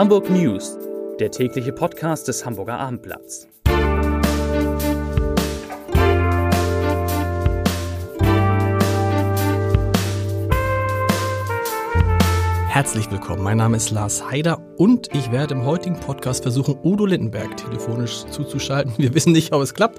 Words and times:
Hamburg 0.00 0.30
News, 0.30 0.78
der 1.18 1.30
tägliche 1.30 1.74
Podcast 1.74 2.26
des 2.26 2.46
Hamburger 2.46 2.78
Abendblatts. 2.78 3.46
Herzlich 12.66 13.10
willkommen, 13.10 13.42
mein 13.42 13.58
Name 13.58 13.76
ist 13.76 13.90
Lars 13.90 14.24
Haider 14.30 14.62
und 14.78 15.14
ich 15.14 15.30
werde 15.32 15.52
im 15.52 15.66
heutigen 15.66 16.00
Podcast 16.00 16.44
versuchen, 16.44 16.78
Udo 16.82 17.04
Lindenberg 17.04 17.58
telefonisch 17.58 18.24
zuzuschalten. 18.30 18.94
Wir 18.96 19.12
wissen 19.12 19.32
nicht, 19.32 19.52
ob 19.52 19.60
es 19.60 19.74
klappt, 19.74 19.98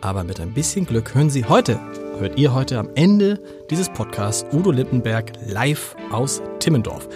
aber 0.00 0.24
mit 0.24 0.40
ein 0.40 0.54
bisschen 0.54 0.86
Glück 0.86 1.14
hören 1.14 1.30
Sie 1.30 1.44
heute, 1.44 1.78
hört 2.18 2.36
ihr 2.36 2.52
heute 2.52 2.80
am 2.80 2.90
Ende 2.96 3.38
dieses 3.70 3.90
Podcasts 3.90 4.44
Udo 4.52 4.72
Lindenberg 4.72 5.34
live 5.46 5.94
aus 6.10 6.42
Timmendorf. 6.58 7.08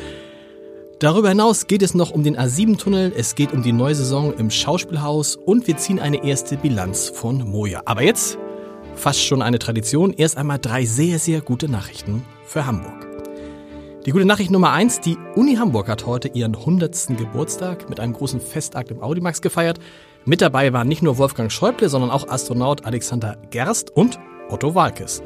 Darüber 1.00 1.30
hinaus 1.30 1.66
geht 1.66 1.80
es 1.80 1.94
noch 1.94 2.10
um 2.10 2.22
den 2.24 2.36
A7-Tunnel, 2.36 3.14
es 3.16 3.34
geht 3.34 3.54
um 3.54 3.62
die 3.62 3.72
neue 3.72 3.94
Saison 3.94 4.34
im 4.34 4.50
Schauspielhaus 4.50 5.34
und 5.34 5.66
wir 5.66 5.78
ziehen 5.78 5.98
eine 5.98 6.22
erste 6.22 6.58
Bilanz 6.58 7.08
von 7.08 7.38
Moja. 7.50 7.80
Aber 7.86 8.02
jetzt 8.02 8.36
fast 8.96 9.24
schon 9.24 9.40
eine 9.40 9.58
Tradition, 9.58 10.12
erst 10.12 10.36
einmal 10.36 10.58
drei 10.58 10.84
sehr, 10.84 11.18
sehr 11.18 11.40
gute 11.40 11.70
Nachrichten 11.70 12.22
für 12.44 12.66
Hamburg. 12.66 13.08
Die 14.04 14.10
gute 14.10 14.26
Nachricht 14.26 14.50
Nummer 14.50 14.72
eins, 14.72 15.00
die 15.00 15.16
Uni 15.36 15.54
Hamburg 15.54 15.88
hat 15.88 16.04
heute 16.04 16.28
ihren 16.28 16.54
100. 16.54 17.16
Geburtstag 17.16 17.88
mit 17.88 17.98
einem 17.98 18.12
großen 18.12 18.42
Festakt 18.42 18.90
im 18.90 19.02
Audimax 19.02 19.40
gefeiert. 19.40 19.78
Mit 20.26 20.42
dabei 20.42 20.74
waren 20.74 20.88
nicht 20.88 21.02
nur 21.02 21.16
Wolfgang 21.16 21.50
Schäuble, 21.50 21.88
sondern 21.88 22.10
auch 22.10 22.28
Astronaut 22.28 22.84
Alexander 22.84 23.38
Gerst 23.48 23.88
und 23.96 24.18
Otto 24.50 24.74
Walkes. 24.74 25.22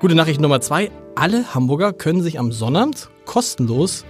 Gute 0.00 0.14
Nachricht 0.14 0.42
Nummer 0.42 0.60
zwei, 0.60 0.90
alle 1.14 1.54
Hamburger 1.54 1.94
können 1.94 2.20
sich 2.20 2.38
am 2.38 2.52
Sonnabend 2.52 3.08
kostenlos 3.24 4.04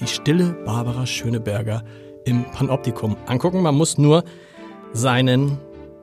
die 0.00 0.06
stille 0.06 0.56
Barbara 0.64 1.06
Schöneberger 1.06 1.84
im 2.24 2.44
Panoptikum 2.44 3.16
angucken. 3.26 3.62
Man 3.62 3.74
muss 3.74 3.98
nur 3.98 4.24
seinen 4.92 5.58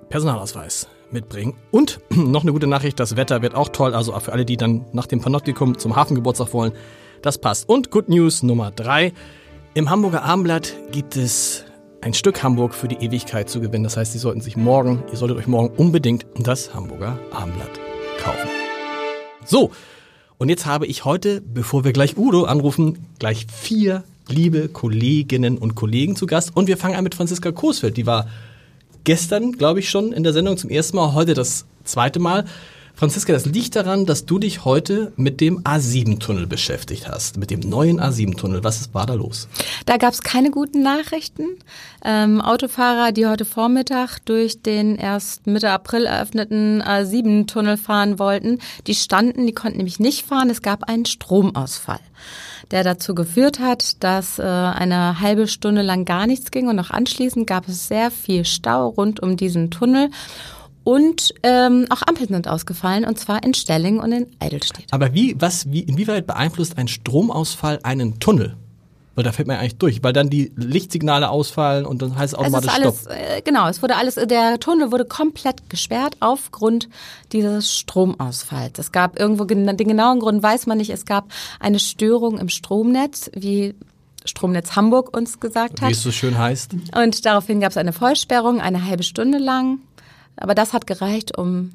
Personalausweis 0.09 0.87
mitbringen. 1.11 1.55
Und 1.71 1.99
noch 2.09 2.43
eine 2.43 2.51
gute 2.51 2.67
Nachricht, 2.67 2.99
das 2.99 3.15
Wetter 3.15 3.41
wird 3.41 3.55
auch 3.55 3.69
toll, 3.69 3.93
also 3.93 4.17
für 4.19 4.33
alle, 4.33 4.45
die 4.45 4.57
dann 4.57 4.85
nach 4.91 5.07
dem 5.07 5.21
Panoptikum 5.21 5.77
zum 5.77 5.95
Hafengeburtstag 5.95 6.53
wollen, 6.53 6.73
das 7.21 7.37
passt. 7.37 7.67
Und 7.67 7.91
Good 7.91 8.09
News 8.09 8.43
Nummer 8.43 8.71
drei. 8.71 9.13
Im 9.73 9.89
Hamburger 9.89 10.23
Abendblatt 10.23 10.73
gibt 10.91 11.17
es 11.17 11.65
ein 12.01 12.13
Stück 12.13 12.43
Hamburg 12.43 12.73
für 12.73 12.87
die 12.87 13.03
Ewigkeit 13.03 13.49
zu 13.49 13.59
gewinnen. 13.59 13.83
Das 13.83 13.97
heißt, 13.97 14.13
Sie 14.13 14.19
sollten 14.19 14.41
sich 14.41 14.55
morgen, 14.55 15.03
ihr 15.11 15.17
solltet 15.17 15.37
euch 15.37 15.47
morgen 15.47 15.75
unbedingt 15.75 16.25
das 16.37 16.73
Hamburger 16.73 17.17
Abendblatt 17.31 17.79
kaufen. 18.19 18.47
So, 19.43 19.71
und 20.37 20.49
jetzt 20.49 20.65
habe 20.65 20.85
ich 20.85 21.05
heute, 21.05 21.41
bevor 21.41 21.83
wir 21.85 21.93
gleich 21.93 22.17
Udo 22.17 22.43
anrufen, 22.43 23.05
gleich 23.19 23.47
vier 23.51 24.03
liebe 24.27 24.67
Kolleginnen 24.67 25.57
und 25.57 25.75
Kollegen 25.75 26.15
zu 26.15 26.25
Gast. 26.25 26.55
Und 26.55 26.67
wir 26.67 26.77
fangen 26.77 26.95
an 26.95 27.03
mit 27.03 27.15
Franziska 27.15 27.51
Coesfeld. 27.51 27.95
Die 27.97 28.05
war 28.05 28.27
gestern, 29.03 29.53
glaube 29.53 29.79
ich, 29.79 29.89
schon 29.89 30.11
in 30.11 30.23
der 30.23 30.33
Sendung 30.33 30.57
zum 30.57 30.69
ersten 30.69 30.97
Mal, 30.97 31.13
heute 31.13 31.33
das 31.33 31.65
zweite 31.83 32.19
Mal. 32.19 32.45
Franziska, 32.95 33.33
das 33.33 33.45
liegt 33.45 33.75
daran, 33.75 34.05
dass 34.05 34.25
du 34.25 34.39
dich 34.39 34.63
heute 34.63 35.11
mit 35.17 35.41
dem 35.41 35.61
A7-Tunnel 35.63 36.47
beschäftigt 36.47 37.09
hast, 37.09 37.37
mit 37.37 37.51
dem 37.51 37.59
neuen 37.59 37.99
A7-Tunnel. 37.99 38.63
Was 38.63 38.93
war 38.93 39.05
da 39.05 39.15
los? 39.15 39.49
Da 39.85 39.97
gab 39.97 40.13
es 40.13 40.21
keine 40.21 40.49
guten 40.49 40.81
Nachrichten. 40.81 41.57
Ähm, 42.05 42.39
Autofahrer, 42.39 43.11
die 43.11 43.27
heute 43.27 43.43
Vormittag 43.43 44.19
durch 44.23 44.61
den 44.61 44.95
erst 44.95 45.45
Mitte 45.45 45.71
April 45.71 46.05
eröffneten 46.05 46.81
A7-Tunnel 46.81 47.75
fahren 47.75 48.17
wollten, 48.17 48.59
die 48.87 48.95
standen, 48.95 49.45
die 49.45 49.53
konnten 49.53 49.77
nämlich 49.77 49.99
nicht 49.99 50.25
fahren. 50.25 50.49
Es 50.49 50.61
gab 50.61 50.85
einen 50.85 51.05
Stromausfall 51.05 51.99
der 52.71 52.83
dazu 52.83 53.13
geführt 53.13 53.59
hat, 53.59 54.03
dass 54.03 54.39
äh, 54.39 54.41
eine 54.41 55.19
halbe 55.19 55.47
Stunde 55.47 55.83
lang 55.83 56.03
gar 56.03 56.25
nichts 56.25 56.49
ging 56.49 56.67
und 56.67 56.79
auch 56.79 56.89
anschließend 56.89 57.45
gab 57.45 57.67
es 57.67 57.87
sehr 57.87 58.09
viel 58.09 58.43
Stau 58.43 58.87
rund 58.87 59.21
um 59.21 59.37
diesen 59.37 59.69
Tunnel. 59.69 60.09
Und 60.85 61.33
ähm, 61.41 61.87
auch 61.89 62.03
Ampeln 62.03 62.27
sind 62.27 62.47
ausgefallen, 62.47 63.05
und 63.05 63.17
zwar 63.17 63.43
in 63.43 63.55
Stelling 63.55 63.99
und 63.99 64.11
in 64.11 64.27
Eidelstedt. 64.39 64.85
Aber 64.91 65.15
wie, 65.15 65.35
was, 65.41 65.71
wie, 65.71 65.79
inwieweit 65.79 66.27
beeinflusst 66.27 66.77
ein 66.77 66.87
Stromausfall 66.87 67.79
einen 67.81 68.19
Tunnel? 68.19 68.55
Weil 69.15 69.23
da 69.23 69.31
fällt 69.31 69.47
mir 69.47 69.57
eigentlich 69.57 69.77
durch, 69.77 70.03
weil 70.03 70.13
dann 70.13 70.29
die 70.29 70.51
Lichtsignale 70.55 71.29
ausfallen 71.29 71.87
und 71.87 72.03
dann 72.03 72.15
heißt 72.15 72.33
es 72.33 72.39
automatisch 72.39 72.69
es 72.69 72.75
alles, 72.75 73.01
Stopp. 73.01 73.13
Äh, 73.13 73.41
genau, 73.41 73.67
es 73.67 73.81
wurde 73.81 73.95
alles, 73.95 74.13
der 74.13 74.59
Tunnel 74.59 74.91
wurde 74.91 75.05
komplett 75.05 75.71
gesperrt 75.71 76.17
aufgrund 76.19 76.87
dieses 77.31 77.73
Stromausfalls. 77.73 78.77
Es 78.77 78.91
gab 78.91 79.17
irgendwo, 79.19 79.45
den 79.45 79.75
genauen 79.75 80.19
Grund 80.19 80.43
weiß 80.43 80.67
man 80.67 80.77
nicht, 80.77 80.91
es 80.91 81.05
gab 81.05 81.29
eine 81.59 81.79
Störung 81.79 82.37
im 82.37 82.49
Stromnetz, 82.49 83.31
wie 83.33 83.73
Stromnetz 84.23 84.75
Hamburg 84.75 85.17
uns 85.17 85.39
gesagt 85.39 85.81
hat. 85.81 85.89
Wie 85.89 85.93
es 85.93 86.03
so 86.03 86.11
schön 86.11 86.37
heißt. 86.37 86.75
Und 86.95 87.25
daraufhin 87.25 87.59
gab 87.59 87.71
es 87.71 87.77
eine 87.77 87.93
Vollsperrung, 87.93 88.61
eine 88.61 88.85
halbe 88.85 89.03
Stunde 89.03 89.39
lang. 89.39 89.79
Aber 90.37 90.55
das 90.55 90.73
hat 90.73 90.87
gereicht, 90.87 91.37
um 91.37 91.71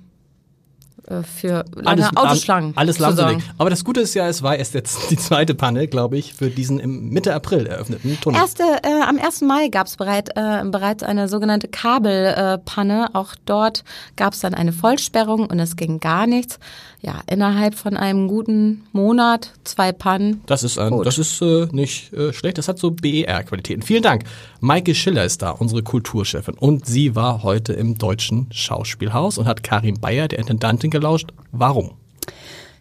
für 1.23 1.65
lange 1.75 2.05
Alles- 2.05 2.17
Autoschlangen 2.17 2.73
Alles 2.77 2.97
sorgen. 2.97 3.43
Aber 3.59 3.71
das 3.71 3.85
Gute 3.85 4.01
ist 4.01 4.15
ja, 4.15 4.29
es 4.29 4.43
war 4.43 4.57
erst 4.57 4.75
jetzt 4.75 5.11
die 5.11 5.17
zweite 5.17 5.55
Panne, 5.55 5.89
glaube 5.89 6.19
ich, 6.19 6.35
für 6.35 6.51
diesen 6.51 6.79
im 6.79 7.11
Mitte 7.11 7.35
April 7.35 7.67
eröffneten 7.67 8.19
Tunnel. 8.21 8.41
Erste, 8.41 8.63
äh, 8.83 9.03
am 9.03 9.19
1. 9.19 9.43
Mai 9.43 9.69
gab 9.69 9.87
es 9.87 9.97
bereit, 9.97 10.31
äh, 10.37 10.63
bereits 10.65 11.03
eine 11.03 11.29
sogenannte 11.29 11.69
Kabelpanne. 11.69 13.07
Äh. 13.13 13.17
Auch 13.17 13.35
dort 13.45 13.85
gab 14.17 14.35
es 14.35 14.41
dann 14.41 14.55
eine 14.55 14.73
Vollsperrung 14.73 15.47
und 15.47 15.59
es 15.59 15.77
ging 15.77 16.01
gar 16.01 16.27
nichts. 16.27 16.59
Ja, 17.03 17.21
innerhalb 17.31 17.77
von 17.77 17.97
einem 17.97 18.29
guten 18.29 18.85
Monat 18.93 19.53
zwei 19.65 19.91
Pannen. 19.91 20.43
Das 20.45 20.63
ist, 20.63 20.79
ein, 20.79 21.03
das 21.03 21.17
ist 21.17 21.41
äh, 21.41 21.67
nicht 21.73 22.13
äh, 22.13 22.35
schlecht, 22.35 22.59
das 22.59 22.69
hat 22.69 22.79
so 22.79 22.91
BER-Qualitäten. 22.91 23.81
Vielen 23.83 24.03
Dank. 24.03 24.25
Maike 24.61 24.95
Schiller 24.95 25.25
ist 25.25 25.41
da, 25.41 25.51
unsere 25.51 25.83
Kulturchefin. 25.83 26.55
Und 26.59 26.85
sie 26.85 27.17
war 27.17 27.43
heute 27.43 27.73
im 27.73 27.97
Deutschen 27.97 28.49
Schauspielhaus 28.51 29.39
und 29.39 29.47
hat 29.47 29.63
Karin 29.63 29.99
Bayer, 29.99 30.29
der 30.29 30.41
Intendantin, 30.41 30.91
gelauscht. 31.01 31.33
Warum? 31.51 31.93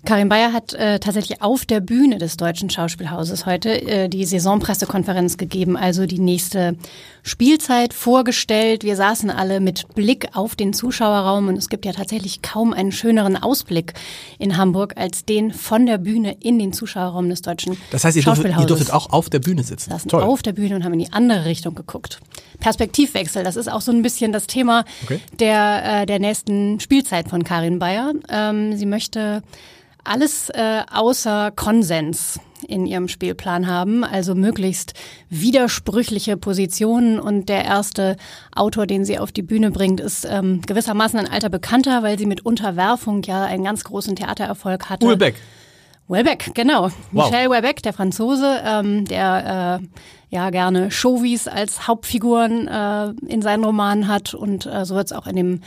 Karin 0.06 0.30
Bayer 0.30 0.54
hat 0.54 0.74
äh, 0.74 1.00
tatsächlich 1.00 1.42
auf 1.42 1.66
der 1.66 1.82
Bühne 1.82 2.18
des 2.20 2.38
Deutschen 2.38 2.70
Schauspielhauses 2.70 3.46
heute 3.46 3.70
äh, 3.82 4.08
die 4.08 4.24
Saisonpressekonferenz 4.26 5.38
gegeben, 5.38 5.76
also 5.76 6.06
die 6.06 6.20
nächste 6.20 6.78
Spielzeit 7.22 7.94
vorgestellt. 7.94 8.84
Wir 8.84 8.96
saßen 8.96 9.30
alle 9.30 9.60
mit 9.60 9.94
Blick 9.96 10.30
auf 10.34 10.56
den 10.56 10.74
Zuschauerraum 10.74 11.50
und 11.50 11.58
es 11.58 11.68
gibt 11.68 11.86
ja 11.86 11.92
tatsächlich 11.92 12.42
kaum 12.42 12.74
einen 12.74 12.94
schöneren 12.94 13.36
Ausblick 13.36 13.94
in 14.40 14.56
Hamburg 14.56 14.94
als 14.96 15.26
den 15.26 15.52
von 15.52 15.86
der 15.86 15.98
Bühne 15.98 16.38
in 16.40 16.60
den 16.60 16.72
Zuschauerraum 16.72 17.30
des 17.30 17.42
Deutschen 17.42 17.78
Das 17.92 18.06
heißt, 18.06 18.16
ihr 18.16 18.24
durftet, 18.24 18.46
ihr 18.46 18.52
Schauspielhauses 18.52 18.68
durftet 18.68 18.94
auch 18.94 19.12
auf 19.12 19.30
der 19.30 19.40
Bühne 19.40 19.64
sitzen. 19.64 19.92
saßen 19.92 20.10
Toll. 20.10 20.24
auf 20.24 20.42
der 20.42 20.54
Bühne 20.54 20.76
und 20.78 20.86
haben 20.86 20.94
in 20.94 21.00
die 21.00 21.12
andere 21.14 21.44
Richtung 21.44 21.76
geguckt. 21.76 22.20
Perspektivwechsel, 22.62 23.44
das 23.44 23.58
ist 23.58 23.70
auch 23.70 23.82
so 23.82 23.92
ein 23.92 24.02
bisschen 24.02 24.32
das 24.32 24.48
Thema 24.48 24.86
Okay. 25.04 25.20
der, 25.40 26.02
äh, 26.02 26.06
der 26.06 26.20
nächsten 26.20 26.80
Spielzeit 26.80 27.28
von 27.28 27.44
Karin 27.44 27.80
Bayer. 27.80 28.14
Ähm, 28.30 28.78
sie 28.78 28.86
möchte 28.86 29.44
alles 30.04 30.50
äh, 30.50 30.82
außer 30.92 31.52
Konsens 31.52 32.40
in 32.68 32.86
ihrem 32.86 33.08
Spielplan 33.08 33.68
haben, 33.68 34.04
also 34.04 34.36
möglichst 34.36 34.94
widersprüchliche 35.30 36.38
Positionen. 36.38 37.20
Und 37.20 37.50
der 37.50 37.66
erste 37.66 38.18
Autor, 38.54 38.86
den 38.86 39.06
sie 39.06 39.20
auf 39.20 39.32
die 39.32 39.42
Bühne 39.42 39.72
bringt, 39.72 40.00
ist 40.00 40.28
ähm, 40.30 40.62
gewissermaßen 40.66 41.20
ein 41.20 41.28
alter 41.28 41.50
Bekannter, 41.50 42.04
weil 42.04 42.18
sie 42.18 42.26
mit 42.26 42.46
Unterwerfung 42.46 43.24
ja 43.24 43.46
einen 43.46 43.64
ganz 43.64 43.84
großen 43.84 44.16
Theatererfolg 44.16 44.90
hatte. 44.90 45.06
Ulbeck. 45.06 45.36
Welbeck, 46.10 46.52
genau. 46.56 46.90
Wow. 47.12 47.30
Michel 47.30 47.52
Welbeck, 47.52 47.84
der 47.84 47.94
Franzose, 47.94 48.62
ähm, 48.66 49.06
der 49.06 49.80
äh, 49.80 49.88
ja 50.30 50.50
gerne 50.50 50.90
Chauvis 50.90 51.48
als 51.48 51.88
Hauptfiguren 51.88 52.68
äh, 52.68 53.10
in 53.28 53.44
seinen 53.44 53.64
Romanen 53.64 54.08
hat 54.08 54.34
und 54.34 54.66
äh, 54.66 54.86
so 54.86 54.96
wird 54.96 55.06
es 55.06 55.14
auch 55.14 55.28
in 55.28 55.36
dem 55.36 55.62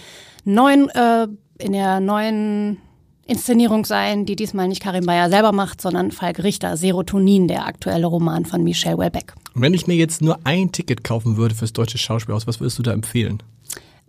neuen, 0.44 0.88
äh, 0.90 1.28
in 1.58 1.72
der 1.72 2.00
neuen 2.00 2.78
Inszenierung 3.26 3.84
sein, 3.84 4.26
die 4.26 4.36
diesmal 4.36 4.68
nicht 4.68 4.82
Karin 4.82 5.06
Bayer 5.06 5.30
selber 5.30 5.52
macht, 5.52 5.80
sondern 5.80 6.10
Falk 6.10 6.42
Richter, 6.42 6.76
Serotonin, 6.76 7.48
der 7.48 7.66
aktuelle 7.66 8.06
Roman 8.06 8.44
von 8.44 8.62
Michel 8.64 8.98
Welbeck. 8.98 9.34
Und 9.54 9.62
wenn 9.62 9.74
ich 9.74 9.86
mir 9.86 9.94
jetzt 9.94 10.22
nur 10.22 10.38
ein 10.44 10.72
Ticket 10.72 11.04
kaufen 11.04 11.36
würde 11.36 11.54
fürs 11.54 11.72
Deutsche 11.72 11.98
Schauspielhaus, 11.98 12.46
was 12.46 12.60
würdest 12.60 12.78
du 12.78 12.82
da 12.82 12.92
empfehlen? 12.92 13.42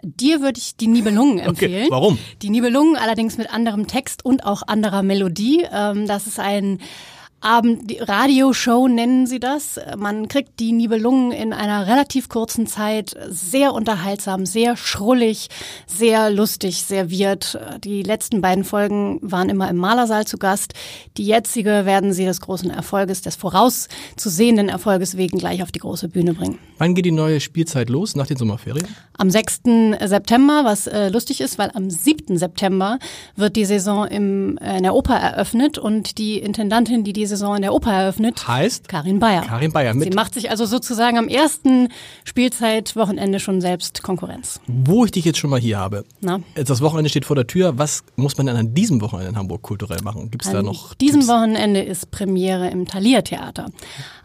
Dir 0.02 0.42
würde 0.42 0.60
ich 0.60 0.76
die 0.76 0.88
Nibelungen 0.88 1.40
empfehlen. 1.40 1.88
warum? 1.90 2.18
Die 2.42 2.50
Nibelungen 2.50 2.96
allerdings 2.96 3.38
mit 3.38 3.54
anderem 3.54 3.88
Text 3.88 4.26
und 4.26 4.46
auch 4.46 4.64
anderer 4.68 5.04
Melodie. 5.04 5.66
Ähm, 5.72 6.08
das 6.08 6.28
ist 6.28 6.40
ein 6.40 6.80
Abend, 7.44 7.94
Radioshow 8.00 8.88
nennen 8.88 9.28
sie 9.28 9.40
das. 9.42 9.78
Man 9.98 10.30
kriegt 10.30 10.62
die 10.62 10.72
Nibelungen 10.72 11.34
in 11.34 11.52
einer 11.52 11.88
relativ 11.88 12.30
kurzen 12.30 12.68
Zeit 12.68 13.18
sehr 13.30 13.74
unterhaltsam, 13.74 14.46
sehr 14.46 14.78
schrullig, 14.78 15.50
sehr 15.86 16.30
lustig 16.30 16.84
serviert. 16.84 17.60
Die 17.84 18.02
letzten 18.02 18.40
beiden 18.40 18.64
Folgen 18.64 19.20
waren 19.22 19.50
immer 19.50 19.70
im 19.70 19.76
Malersaal 19.76 20.26
zu 20.26 20.38
Gast. 20.38 20.74
Die 21.18 21.26
jetzige 21.26 21.86
werden 21.86 22.14
sie 22.14 22.24
des 22.24 22.40
großen 22.40 22.70
Erfolges, 22.70 23.22
des 23.22 23.36
vorauszusehenden 23.36 24.70
Erfolges 24.70 25.18
wegen 25.18 25.38
gleich 25.38 25.64
auf 25.64 25.72
die 25.74 25.80
große 25.80 26.08
Bühne 26.08 26.34
bringen. 26.34 26.60
Wann 26.78 26.96
geht 26.96 27.06
die 27.06 27.12
neue 27.12 27.42
Spielzeit 27.42 27.90
los? 27.90 28.16
Nach 28.16 28.28
den 28.28 28.38
Sommerferien? 28.38 28.88
Am 29.18 29.30
6. 29.30 29.64
September, 30.06 30.62
was 30.64 30.88
äh, 30.88 31.10
lustig 31.10 31.42
ist, 31.42 31.58
weil 31.58 31.72
am 31.74 31.90
7. 31.90 32.38
September 32.38 33.00
wird 33.36 33.58
die 33.58 33.66
Saison 33.66 34.08
im, 34.08 34.58
äh, 34.60 34.78
in 34.78 34.84
der 34.84 34.96
Oper 34.96 35.16
eröffnet 35.16 35.78
und 35.78 36.18
die 36.18 36.40
Intendantin, 36.40 37.04
die 37.04 37.12
die 37.12 37.26
Saison 37.36 37.56
in 37.56 37.62
der 37.62 37.74
Oper 37.74 37.92
eröffnet. 37.92 38.48
Heißt? 38.48 38.88
Karin 38.88 39.20
Bayer. 39.20 39.42
Karin 39.42 39.72
Bayer 39.72 39.94
mit- 39.94 40.10
Sie 40.12 40.16
macht 40.16 40.34
sich 40.34 40.50
also 40.50 40.66
sozusagen 40.66 41.18
am 41.18 41.28
ersten 41.28 41.90
Spielzeitwochenende 42.24 43.40
schon 43.40 43.62
selbst 43.62 44.04
Konkurrenz. 44.04 44.60
Wo 44.68 45.06
ich 45.06 45.12
dich 45.12 45.24
jetzt 45.26 45.38
schon 45.40 45.50
mal 45.50 45.60
hier 45.60 45.78
habe. 45.78 46.04
Na? 46.22 46.40
Jetzt 46.56 46.70
Das 46.70 46.82
Wochenende 46.82 47.10
steht 47.10 47.26
vor 47.26 47.36
der 47.36 47.48
Tür. 47.48 47.78
Was 47.78 48.04
muss 48.16 48.38
man 48.38 48.48
denn 48.48 48.56
an 48.58 48.74
diesem 48.74 49.00
Wochenende 49.02 49.30
in 49.32 49.38
Hamburg 49.38 49.62
kulturell 49.62 50.00
machen? 50.04 50.30
Gibt 50.30 50.46
es 50.46 50.52
da 50.52 50.62
noch 50.62 50.94
diesem 50.96 51.22
Tipps? 51.22 51.32
Wochenende 51.32 51.82
ist 51.82 52.12
Premiere 52.12 52.70
im 52.70 52.86
Thalia 52.86 53.22
Theater. 53.22 53.68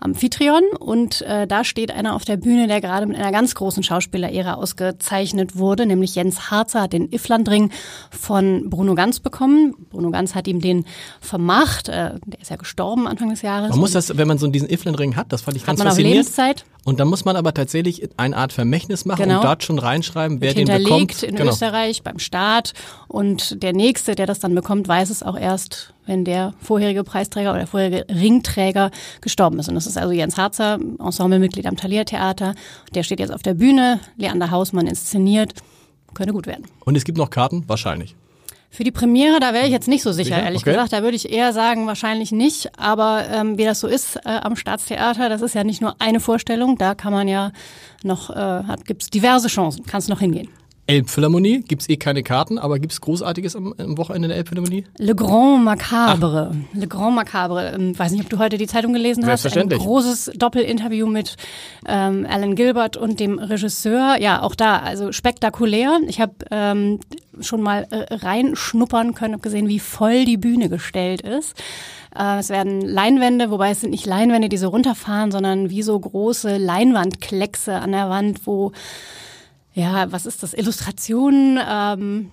Amphitryon 0.00 0.62
und 0.80 1.22
äh, 1.22 1.46
da 1.46 1.64
steht 1.64 1.90
einer 1.90 2.14
auf 2.14 2.24
der 2.24 2.36
Bühne, 2.36 2.66
der 2.66 2.80
gerade 2.80 3.06
mit 3.06 3.16
einer 3.16 3.30
ganz 3.32 3.54
großen 3.54 3.82
Schauspielerära 3.82 4.54
ausgezeichnet 4.54 5.56
wurde, 5.56 5.86
nämlich 5.86 6.14
Jens 6.14 6.50
Harzer 6.50 6.82
hat 6.82 6.92
den 6.92 7.12
Iflandring 7.12 7.70
von 8.10 8.68
Bruno 8.70 8.94
Ganz 8.94 9.20
bekommen. 9.20 9.74
Bruno 9.90 10.10
Ganz 10.10 10.34
hat 10.34 10.48
ihm 10.48 10.60
den 10.60 10.84
vermacht, 11.20 11.88
äh, 11.88 12.14
der 12.26 12.40
ist 12.40 12.50
ja 12.50 12.56
gestorben 12.56 12.97
Anfang 13.06 13.30
des 13.30 13.42
Jahres. 13.42 13.70
Man 13.70 13.78
muss 13.78 13.92
das, 13.92 14.16
wenn 14.16 14.26
man 14.28 14.38
so 14.38 14.46
diesen 14.48 14.68
Iflen-Ring 14.68 15.16
hat, 15.16 15.32
das 15.32 15.42
fand 15.42 15.56
ich 15.56 15.62
hat 15.62 15.68
ganz 15.68 15.78
man 15.78 15.88
faszinierend. 15.88 16.16
Lebenszeit 16.24 16.64
Und 16.84 17.00
dann 17.00 17.08
muss 17.08 17.24
man 17.24 17.36
aber 17.36 17.54
tatsächlich 17.54 18.08
eine 18.16 18.36
Art 18.36 18.52
Vermächtnis 18.52 19.04
machen 19.04 19.22
Genau. 19.24 19.36
und 19.36 19.44
dort 19.44 19.62
schon 19.62 19.78
reinschreiben, 19.78 20.40
wer 20.40 20.54
den 20.54 20.66
bekommt. 20.66 21.22
in 21.22 21.36
Genau. 21.36 21.50
Österreich 21.52 22.02
beim 22.02 22.18
Staat 22.18 22.72
und 23.08 23.62
der 23.62 23.72
nächste, 23.72 24.14
der 24.14 24.26
das 24.26 24.38
dann 24.40 24.54
bekommt, 24.54 24.88
weiß 24.88 25.10
es 25.10 25.22
auch 25.22 25.38
erst, 25.38 25.92
wenn 26.06 26.24
der 26.24 26.54
vorherige 26.60 27.04
Preisträger 27.04 27.50
oder 27.50 27.58
der 27.60 27.66
vorherige 27.66 28.06
Ringträger 28.08 28.90
gestorben 29.20 29.58
ist. 29.58 29.68
Und 29.68 29.74
das 29.74 29.86
ist 29.86 29.98
also 29.98 30.12
Jens 30.12 30.36
Harzer, 30.36 30.78
Ensemblemitglied 30.98 31.66
am 31.66 31.76
Thalia 31.76 32.04
Theater. 32.04 32.54
Der 32.94 33.02
steht 33.02 33.20
jetzt 33.20 33.32
auf 33.32 33.42
der 33.42 33.54
Bühne, 33.54 34.00
Leander 34.16 34.50
Hausmann 34.50 34.86
inszeniert. 34.86 35.54
Könnte 36.14 36.32
gut 36.32 36.46
werden. 36.46 36.64
Und 36.84 36.96
es 36.96 37.04
gibt 37.04 37.18
noch 37.18 37.28
Karten? 37.30 37.64
Wahrscheinlich. 37.66 38.16
Für 38.70 38.84
die 38.84 38.90
Premiere, 38.90 39.40
da 39.40 39.54
wäre 39.54 39.64
ich 39.64 39.72
jetzt 39.72 39.88
nicht 39.88 40.02
so 40.02 40.12
sicher, 40.12 40.34
Sicher? 40.34 40.42
ehrlich 40.42 40.60
Okay. 40.62 40.70
gesagt. 40.72 40.92
Da 40.92 41.02
würde 41.02 41.16
ich 41.16 41.32
eher 41.32 41.52
sagen, 41.52 41.86
wahrscheinlich 41.86 42.32
nicht. 42.32 42.78
Aber 42.78 43.24
ähm, 43.32 43.56
wie 43.58 43.64
das 43.64 43.80
so 43.80 43.88
ist 43.88 44.16
äh, 44.16 44.28
am 44.28 44.56
Staatstheater, 44.56 45.28
das 45.28 45.40
ist 45.42 45.54
ja 45.54 45.64
nicht 45.64 45.80
nur 45.80 45.96
eine 46.00 46.20
Vorstellung. 46.20 46.76
Da 46.76 46.94
kann 46.94 47.12
man 47.12 47.28
ja 47.28 47.52
noch, 48.02 48.30
äh, 48.30 48.34
hat, 48.34 48.84
gibt's 48.84 49.08
diverse 49.08 49.48
Chancen. 49.48 49.84
Kannst 49.86 50.08
noch 50.08 50.20
hingehen. 50.20 50.48
Elbphilharmonie, 50.88 51.60
gibt's 51.68 51.86
eh 51.90 51.98
keine 51.98 52.22
Karten, 52.22 52.58
aber 52.58 52.78
gibt's 52.78 53.02
Großartiges 53.02 53.54
am, 53.56 53.74
am 53.76 53.98
Wochenende 53.98 54.28
der 54.28 54.38
Elbphilharmonie? 54.38 54.84
Le 54.96 55.14
Grand 55.14 55.62
Macabre. 55.62 56.56
Le 56.72 56.88
Grand 56.88 57.14
Macabre. 57.14 57.74
Ähm, 57.74 57.98
weiß 57.98 58.12
nicht, 58.12 58.24
ob 58.24 58.30
du 58.30 58.38
heute 58.38 58.56
die 58.56 58.66
Zeitung 58.66 58.94
gelesen 58.94 59.26
hast. 59.26 59.54
Ein 59.54 59.68
großes 59.68 60.32
Doppelinterview 60.36 61.06
mit 61.06 61.36
ähm, 61.86 62.26
Alan 62.26 62.54
Gilbert 62.54 62.96
und 62.96 63.20
dem 63.20 63.38
Regisseur. 63.38 64.16
Ja, 64.18 64.42
auch 64.42 64.54
da, 64.54 64.78
also 64.78 65.12
spektakulär. 65.12 66.00
Ich 66.08 66.22
habe 66.22 66.32
ähm, 66.50 67.00
schon 67.38 67.60
mal 67.60 67.86
äh, 67.90 68.14
reinschnuppern 68.14 69.12
können, 69.12 69.34
habe 69.34 69.42
gesehen, 69.42 69.68
wie 69.68 69.80
voll 69.80 70.24
die 70.24 70.38
Bühne 70.38 70.70
gestellt 70.70 71.20
ist. 71.20 71.54
Äh, 72.18 72.38
es 72.38 72.48
werden 72.48 72.80
Leinwände, 72.80 73.50
wobei 73.50 73.72
es 73.72 73.82
sind 73.82 73.90
nicht 73.90 74.06
Leinwände, 74.06 74.48
die 74.48 74.56
so 74.56 74.68
runterfahren, 74.68 75.32
sondern 75.32 75.68
wie 75.68 75.82
so 75.82 75.98
große 75.98 76.56
Leinwandkleckse 76.56 77.74
an 77.74 77.92
der 77.92 78.08
Wand, 78.08 78.46
wo 78.46 78.72
ja, 79.78 80.10
was 80.10 80.26
ist 80.26 80.42
das? 80.42 80.54
Illustrationen, 80.54 81.58
ähm, 81.66 82.30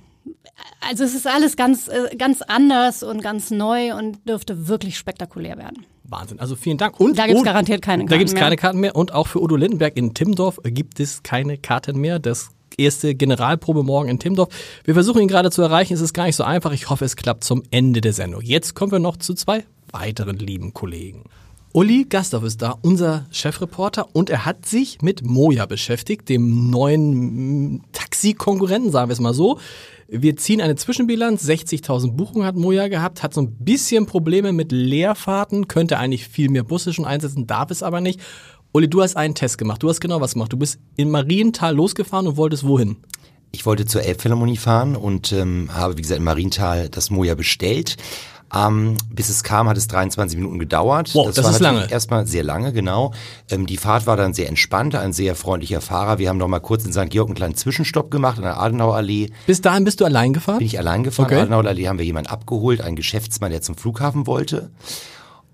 also 0.82 1.04
es 1.04 1.14
ist 1.14 1.28
alles 1.28 1.56
ganz, 1.56 1.88
äh, 1.88 2.16
ganz 2.16 2.42
anders 2.42 3.04
und 3.04 3.22
ganz 3.22 3.52
neu 3.52 3.96
und 3.96 4.28
dürfte 4.28 4.68
wirklich 4.68 4.98
spektakulär 4.98 5.58
werden. 5.58 5.86
Wahnsinn. 6.04 6.40
Also 6.40 6.56
vielen 6.56 6.78
Dank. 6.78 7.00
Und 7.00 7.18
Da 7.18 7.26
gibt's 7.28 7.42
oh, 7.42 7.44
garantiert 7.44 7.82
keine 7.82 8.04
Da 8.04 8.10
Karten 8.10 8.20
gibt's 8.20 8.34
mehr. 8.34 8.44
keine 8.44 8.56
Karten 8.58 8.80
mehr. 8.80 8.96
Und 8.96 9.14
auch 9.14 9.28
für 9.28 9.42
Udo 9.42 9.56
Lindenberg 9.56 9.96
in 9.96 10.14
Timmendorf 10.14 10.60
gibt 10.64 11.00
es 11.00 11.24
keine 11.24 11.58
Karten 11.58 12.00
mehr. 12.00 12.20
Das 12.20 12.50
erste 12.78 13.16
Generalprobe 13.16 13.84
morgen 13.84 14.10
in 14.10 14.20
Timmendorf. 14.20 14.50
Wir 14.84 14.94
versuchen 14.94 15.22
ihn 15.22 15.28
gerade 15.28 15.52
zu 15.52 15.62
erreichen. 15.62 15.94
Es 15.94 16.02
ist 16.02 16.14
gar 16.14 16.26
nicht 16.26 16.36
so 16.36 16.44
einfach. 16.44 16.72
Ich 16.74 16.90
hoffe, 16.90 17.06
es 17.06 17.16
klappt 17.16 17.44
zum 17.44 17.64
Ende 17.72 18.02
der 18.02 18.14
Sendung. 18.14 18.42
Jetzt 18.42 18.76
kommen 18.76 18.92
wir 18.92 19.00
noch 19.00 19.18
zu 19.18 19.34
zwei 19.34 19.66
weiteren 19.92 20.38
lieben 20.38 20.74
Kollegen. 20.74 21.24
Uli 21.76 22.06
Gasthoff 22.06 22.46
ist 22.46 22.62
da, 22.62 22.78
unser 22.84 23.26
Chefreporter, 23.32 24.08
und 24.14 24.30
er 24.30 24.46
hat 24.46 24.66
sich 24.66 25.02
mit 25.02 25.26
Moja 25.26 25.66
beschäftigt, 25.66 26.30
dem 26.30 26.70
neuen 26.70 27.74
mm, 27.74 27.82
Taxi-Konkurrenten, 27.92 28.94
sagen 28.94 29.10
wir 29.10 29.12
es 29.14 29.20
mal 29.20 29.34
so. 29.34 29.60
Wir 30.08 30.38
ziehen 30.38 30.62
eine 30.62 30.78
Zwischenbilanz. 30.78 31.44
60.000 31.44 32.14
Buchungen 32.14 32.48
hat 32.48 32.56
Moja 32.56 32.88
gehabt, 32.88 33.24
hat 33.24 33.34
so 33.34 33.42
ein 33.42 33.58
bisschen 33.60 34.06
Probleme 34.06 34.54
mit 34.54 34.72
Leerfahrten, 34.72 35.68
könnte 35.68 36.00
eigentlich 36.00 36.30
viel 36.30 36.50
mehr 36.50 36.64
Busse 36.64 36.94
schon 36.94 37.04
einsetzen, 37.04 37.46
darf 37.46 37.72
es 37.72 37.84
aber 37.84 38.00
nicht. 38.00 38.22
Uli, 38.72 38.90
du 38.90 39.02
hast 39.02 39.18
einen 39.18 39.36
Test 39.36 39.58
gemacht. 39.58 39.84
Du 39.84 39.90
hast 39.90 40.00
genau 40.00 40.22
was 40.22 40.36
gemacht. 40.36 40.54
Du 40.54 40.58
bist 40.58 40.80
in 40.96 41.12
Marienthal 41.12 41.76
losgefahren 41.76 42.26
und 42.26 42.38
wolltest 42.38 42.66
wohin? 42.66 42.96
Ich 43.52 43.66
wollte 43.66 43.86
zur 43.86 44.02
Elbphilharmonie 44.02 44.58
fahren 44.58 44.96
und 44.96 45.34
ähm, 45.34 45.70
habe, 45.74 45.98
wie 45.98 46.02
gesagt, 46.02 46.20
in 46.20 46.26
Marienthal 46.26 46.88
das 46.88 47.10
Moja 47.10 47.36
bestellt. 47.36 47.98
Ähm, 48.54 48.96
bis 49.10 49.30
es 49.30 49.44
kam, 49.44 49.68
hat 49.68 49.78
es 49.78 49.88
23 49.88 50.38
Minuten 50.38 50.60
gedauert. 50.60 51.14
Wow, 51.14 51.28
das 51.28 51.44
war 51.44 51.52
ist 51.52 51.60
natürlich 51.60 51.80
lange. 51.82 51.92
Erstmal 51.92 52.28
sehr 52.28 52.44
lange, 52.44 52.74
genau. 52.74 53.14
Ähm, 53.50 53.66
die 53.66 53.78
Fahrt 53.78 54.08
war 54.08 54.18
dann 54.18 54.34
sehr 54.34 54.48
entspannt, 54.50 54.96
ein 54.96 55.14
sehr 55.14 55.36
freundlicher 55.36 55.82
Fahrer. 55.82 56.20
Wir 56.20 56.30
haben 56.30 56.38
noch 56.38 56.48
mal 56.48 56.60
kurz 56.60 56.86
in 56.86 56.94
St. 56.94 57.10
Georg 57.10 57.28
einen 57.28 57.36
kleinen 57.36 57.56
Zwischenstopp 57.56 58.12
gemacht 58.12 58.38
an 58.38 58.44
der 58.44 58.60
Adenauer 58.60 58.96
Allee. 58.96 59.30
Bis 59.48 59.62
dahin 59.62 59.84
bist 59.84 60.00
du 60.00 60.06
allein 60.06 60.34
gefahren? 60.34 60.60
Bin 60.60 60.68
ich 60.68 60.78
allein 60.78 61.04
gefahren. 61.04 61.26
Okay. 61.26 61.40
Adenauer 61.42 61.66
Allee 61.66 61.88
haben 61.88 61.98
wir 61.98 62.06
jemanden 62.06 62.30
abgeholt, 62.30 62.82
einen 62.82 62.96
Geschäftsmann, 62.96 63.52
der 63.52 63.62
zum 63.62 63.76
Flughafen 63.76 64.28
wollte. 64.28 64.70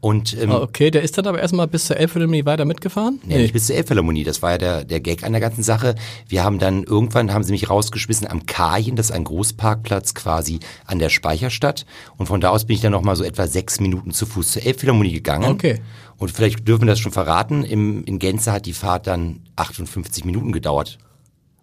Und 0.01 0.35
ähm, 0.41 0.51
Ah, 0.51 0.61
Okay, 0.61 0.89
der 0.91 1.03
ist 1.03 1.17
dann 1.17 1.27
aber 1.27 1.39
erstmal 1.39 1.67
bis 1.67 1.85
zur 1.85 1.95
Elbphilharmonie 1.97 2.43
weiter 2.45 2.65
mitgefahren? 2.65 3.19
Nee, 3.23 3.37
nicht 3.37 3.53
bis 3.53 3.67
zur 3.67 3.75
Elbphilharmonie. 3.75 4.23
Das 4.23 4.41
war 4.41 4.51
ja 4.51 4.57
der, 4.57 4.83
der 4.83 4.99
Gag 4.99 5.23
an 5.23 5.31
der 5.31 5.39
ganzen 5.41 5.61
Sache. 5.63 5.93
Wir 6.27 6.43
haben 6.43 6.57
dann, 6.59 6.83
irgendwann 6.83 7.31
haben 7.31 7.43
sie 7.43 7.51
mich 7.51 7.69
rausgeschmissen 7.69 8.27
am 8.27 8.45
Kajen, 8.47 8.95
das 8.95 9.07
ist 9.07 9.11
ein 9.15 9.23
Großparkplatz 9.23 10.15
quasi 10.15 10.59
an 10.85 10.97
der 10.99 11.09
Speicherstadt. 11.09 11.85
Und 12.17 12.25
von 12.25 12.41
da 12.41 12.49
aus 12.49 12.65
bin 12.65 12.75
ich 12.75 12.81
dann 12.81 12.91
nochmal 12.91 13.15
so 13.15 13.23
etwa 13.23 13.45
sechs 13.47 13.79
Minuten 13.79 14.11
zu 14.11 14.25
Fuß 14.25 14.53
zur 14.53 14.63
Elbphilharmonie 14.63 15.13
gegangen. 15.13 15.51
Okay. 15.51 15.79
Und 16.17 16.31
vielleicht 16.31 16.67
dürfen 16.67 16.81
wir 16.83 16.87
das 16.87 16.99
schon 16.99 17.11
verraten. 17.11 17.63
Im, 17.63 18.03
in 18.05 18.17
Gänze 18.19 18.51
hat 18.51 18.65
die 18.65 18.73
Fahrt 18.73 19.05
dann 19.07 19.41
58 19.55 20.25
Minuten 20.25 20.51
gedauert. 20.51 20.97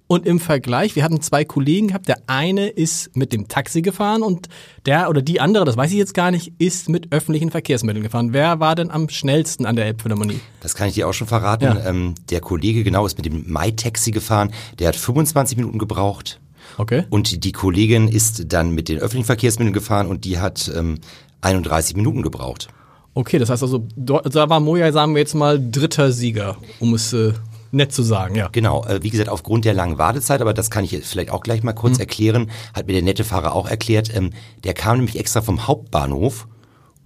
Und 0.08 0.26
im 0.26 0.40
Vergleich, 0.40 0.96
wir 0.96 1.04
hatten 1.04 1.20
zwei 1.20 1.44
Kollegen 1.44 1.88
gehabt. 1.88 2.08
Der 2.08 2.16
eine 2.26 2.68
ist 2.68 3.14
mit 3.14 3.34
dem 3.34 3.46
Taxi 3.46 3.82
gefahren 3.82 4.22
und 4.22 4.48
der 4.86 5.10
oder 5.10 5.20
die 5.20 5.38
andere, 5.38 5.66
das 5.66 5.76
weiß 5.76 5.90
ich 5.90 5.98
jetzt 5.98 6.14
gar 6.14 6.30
nicht, 6.30 6.54
ist 6.58 6.88
mit 6.88 7.12
öffentlichen 7.12 7.50
Verkehrsmitteln 7.50 8.02
gefahren. 8.02 8.32
Wer 8.32 8.58
war 8.58 8.74
denn 8.74 8.90
am 8.90 9.10
schnellsten 9.10 9.66
an 9.66 9.76
der 9.76 9.84
Elbphilharmonie? 9.84 10.40
Das 10.60 10.74
kann 10.74 10.88
ich 10.88 10.94
dir 10.94 11.06
auch 11.06 11.12
schon 11.12 11.26
verraten. 11.26 11.64
Ja. 11.64 11.84
Ähm, 11.84 12.14
der 12.30 12.40
Kollege 12.40 12.84
genau 12.84 13.04
ist 13.04 13.18
mit 13.18 13.26
dem 13.26 13.52
Mai-Taxi 13.52 14.10
gefahren. 14.10 14.50
Der 14.78 14.88
hat 14.88 14.96
25 14.96 15.58
Minuten 15.58 15.78
gebraucht. 15.78 16.40
Okay. 16.78 17.04
Und 17.10 17.44
die 17.44 17.52
Kollegin 17.52 18.08
ist 18.08 18.50
dann 18.52 18.74
mit 18.74 18.88
den 18.88 18.98
öffentlichen 18.98 19.26
Verkehrsmitteln 19.26 19.74
gefahren 19.74 20.06
und 20.06 20.24
die 20.24 20.38
hat 20.38 20.72
ähm, 20.74 21.00
31 21.42 21.96
Minuten 21.96 22.22
gebraucht. 22.22 22.68
Okay, 23.12 23.38
das 23.38 23.50
heißt 23.50 23.62
also, 23.62 23.86
da 23.96 24.48
war 24.48 24.60
Moja, 24.60 24.90
sagen 24.92 25.14
wir 25.14 25.20
jetzt 25.20 25.34
mal, 25.34 25.58
dritter 25.60 26.12
Sieger, 26.12 26.56
um 26.78 26.94
es 26.94 27.12
äh, 27.12 27.32
nett 27.70 27.92
zu 27.92 28.02
sagen, 28.02 28.34
ja. 28.34 28.48
Genau, 28.50 28.84
äh, 28.84 29.02
wie 29.02 29.10
gesagt, 29.10 29.28
aufgrund 29.28 29.64
der 29.64 29.74
langen 29.74 29.98
Wartezeit, 29.98 30.40
aber 30.40 30.54
das 30.54 30.70
kann 30.70 30.84
ich 30.84 30.92
jetzt 30.92 31.08
vielleicht 31.08 31.30
auch 31.30 31.42
gleich 31.42 31.62
mal 31.62 31.72
kurz 31.72 31.98
erklären, 31.98 32.50
hat 32.74 32.86
mir 32.86 32.94
der 32.94 33.02
nette 33.02 33.24
Fahrer 33.24 33.54
auch 33.54 33.68
erklärt. 33.68 34.14
Ähm, 34.14 34.30
der 34.64 34.74
kam 34.74 34.98
nämlich 34.98 35.18
extra 35.18 35.40
vom 35.40 35.66
Hauptbahnhof, 35.66 36.48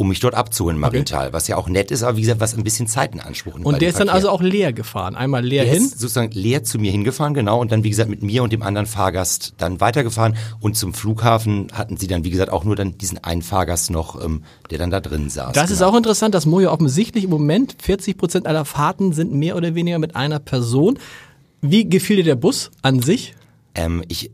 um 0.02 0.08
mich 0.08 0.18
dort 0.18 0.34
abzuholen 0.34 0.78
Marienthal, 0.78 1.32
was 1.32 1.46
ja 1.46 1.56
auch 1.56 1.68
nett 1.68 1.92
ist, 1.92 2.02
aber 2.02 2.16
wie 2.16 2.22
gesagt, 2.22 2.40
was 2.40 2.54
ein 2.54 2.64
bisschen 2.64 2.88
Zeit 2.88 3.14
in 3.14 3.20
Anspruch 3.20 3.54
nimmt. 3.54 3.66
Und 3.66 3.80
der 3.80 3.88
ist 3.88 4.00
dann 4.00 4.08
Verkehr. 4.08 4.14
also 4.14 4.30
auch 4.30 4.42
leer 4.42 4.72
gefahren. 4.72 5.14
Einmal 5.14 5.44
leer 5.44 5.62
Der 5.62 5.74
hin. 5.74 5.84
ist 5.84 6.00
sozusagen 6.00 6.32
leer 6.32 6.64
zu 6.64 6.80
mir 6.80 6.90
hingefahren, 6.90 7.34
genau, 7.34 7.60
und 7.60 7.70
dann, 7.70 7.84
wie 7.84 7.90
gesagt, 7.90 8.10
mit 8.10 8.20
mir 8.20 8.42
und 8.42 8.52
dem 8.52 8.62
anderen 8.62 8.86
Fahrgast 8.86 9.54
dann 9.58 9.80
weitergefahren. 9.80 10.36
Und 10.58 10.76
zum 10.76 10.92
Flughafen 10.92 11.68
hatten 11.72 11.96
sie 11.96 12.08
dann, 12.08 12.24
wie 12.24 12.30
gesagt, 12.30 12.50
auch 12.50 12.64
nur 12.64 12.74
dann 12.74 12.98
diesen 12.98 13.22
einen 13.22 13.42
Fahrgast 13.42 13.92
noch, 13.92 14.22
ähm, 14.22 14.42
der 14.70 14.78
dann 14.78 14.90
da 14.90 14.98
drin 14.98 15.30
saß. 15.30 15.52
Das 15.52 15.70
ist 15.70 15.78
genau. 15.78 15.92
auch 15.92 15.96
interessant, 15.96 16.34
dass 16.34 16.46
Moja 16.46 16.72
offensichtlich 16.72 17.22
im 17.22 17.30
Moment 17.30 17.76
40 17.80 18.18
Prozent 18.18 18.46
aller 18.48 18.64
Fahrten 18.64 19.12
sind 19.12 19.32
mehr 19.32 19.54
oder 19.56 19.76
weniger 19.76 20.00
mit 20.00 20.16
einer 20.16 20.40
Person. 20.40 20.98
Wie 21.60 21.88
gefiel 21.88 22.16
dir 22.16 22.24
der 22.24 22.34
Bus 22.34 22.72
an 22.82 23.00
sich? 23.02 23.36
Ähm, 23.76 24.02
ich 24.08 24.32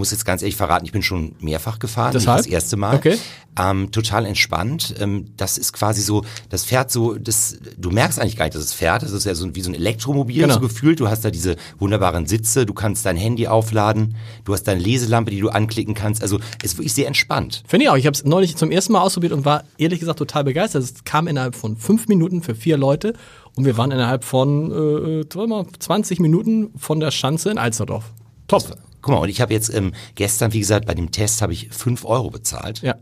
muss 0.00 0.10
jetzt 0.10 0.24
ganz 0.24 0.42
ehrlich 0.42 0.56
verraten, 0.56 0.84
ich 0.84 0.92
bin 0.92 1.02
schon 1.02 1.36
mehrfach 1.38 1.78
gefahren, 1.78 2.12
Deshalb? 2.12 2.38
nicht 2.38 2.46
das 2.48 2.52
erste 2.52 2.76
Mal. 2.76 2.96
Okay. 2.96 3.16
Ähm, 3.58 3.90
total 3.92 4.26
entspannt. 4.26 4.94
Ähm, 4.98 5.26
das 5.36 5.58
ist 5.58 5.72
quasi 5.72 6.00
so, 6.02 6.24
das 6.48 6.64
fährt 6.64 6.90
so, 6.90 7.14
das, 7.14 7.58
du 7.76 7.90
merkst 7.90 8.18
eigentlich 8.18 8.36
gar 8.36 8.46
nicht, 8.46 8.54
dass 8.54 8.62
es 8.64 8.72
fährt. 8.72 9.02
Das 9.02 9.12
ist 9.12 9.24
ja 9.24 9.34
so 9.34 9.54
wie 9.54 9.60
so 9.60 9.70
ein 9.70 9.74
Elektromobil 9.74 10.40
Genau. 10.40 10.54
so 10.54 10.60
gefühlt. 10.60 10.98
Du 10.98 11.08
hast 11.08 11.24
da 11.24 11.30
diese 11.30 11.56
wunderbaren 11.78 12.26
Sitze, 12.26 12.64
du 12.66 12.72
kannst 12.74 13.04
dein 13.06 13.16
Handy 13.16 13.46
aufladen, 13.46 14.16
du 14.44 14.52
hast 14.54 14.64
deine 14.64 14.80
Leselampe, 14.80 15.30
die 15.30 15.40
du 15.40 15.50
anklicken 15.50 15.94
kannst. 15.94 16.22
Also 16.22 16.40
ist 16.62 16.78
wirklich 16.78 16.94
sehr 16.94 17.06
entspannt. 17.06 17.62
Finde 17.68 17.84
ich 17.84 17.90
auch. 17.90 17.96
Ich 17.96 18.06
habe 18.06 18.14
es 18.14 18.24
neulich 18.24 18.56
zum 18.56 18.70
ersten 18.70 18.92
Mal 18.94 19.00
ausprobiert 19.02 19.32
und 19.32 19.44
war 19.44 19.64
ehrlich 19.78 20.00
gesagt 20.00 20.18
total 20.18 20.44
begeistert. 20.44 20.82
Es 20.82 21.04
kam 21.04 21.28
innerhalb 21.28 21.54
von 21.54 21.76
fünf 21.76 22.08
Minuten 22.08 22.42
für 22.42 22.54
vier 22.54 22.76
Leute 22.78 23.12
und 23.56 23.64
wir 23.66 23.76
waren 23.76 23.90
innerhalb 23.90 24.24
von 24.24 24.70
äh, 24.70 25.24
warte 25.34 25.46
mal, 25.48 25.66
20 25.78 26.20
Minuten 26.20 26.70
von 26.78 27.00
der 27.00 27.10
Schanze 27.10 27.50
in 27.50 27.58
Alsterdorf. 27.58 28.04
Top. 28.48 28.76
Guck 29.02 29.14
mal, 29.14 29.20
und 29.20 29.28
ich 29.28 29.40
habe 29.40 29.52
jetzt 29.52 29.72
ähm, 29.74 29.92
gestern, 30.14 30.52
wie 30.52 30.60
gesagt, 30.60 30.86
bei 30.86 30.94
dem 30.94 31.10
Test 31.10 31.42
habe 31.42 31.52
ich 31.52 31.68
fünf 31.70 32.04
Euro 32.04 32.30
bezahlt. 32.30 32.82
Ja. 32.82 32.94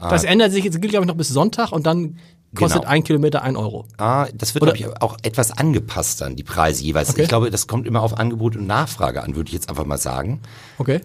Das 0.00 0.24
ändert 0.24 0.50
sich 0.52 0.64
jetzt, 0.64 0.80
gilt 0.80 0.90
glaube 0.90 1.04
ich 1.04 1.08
noch 1.08 1.16
bis 1.16 1.28
Sonntag 1.28 1.70
und 1.70 1.86
dann 1.86 2.18
kostet 2.54 2.82
Genau. 2.82 2.90
ein 2.92 3.04
Kilometer 3.04 3.42
ein 3.42 3.56
Euro. 3.56 3.86
Ah, 3.98 4.26
das 4.34 4.54
wird, 4.54 4.64
glaube 4.64 4.78
ich, 4.78 4.86
auch 5.00 5.16
etwas 5.22 5.52
angepasst 5.52 6.20
dann, 6.20 6.34
die 6.36 6.42
Preise 6.42 6.82
jeweils. 6.82 7.10
Okay. 7.10 7.22
Ich 7.22 7.28
glaube, 7.28 7.50
das 7.50 7.66
kommt 7.66 7.86
immer 7.86 8.02
auf 8.02 8.18
Angebot 8.18 8.56
und 8.56 8.66
Nachfrage 8.66 9.22
an, 9.22 9.36
würde 9.36 9.48
ich 9.48 9.54
jetzt 9.54 9.68
einfach 9.68 9.86
mal 9.86 9.98
sagen. 9.98 10.40
Okay. 10.78 11.00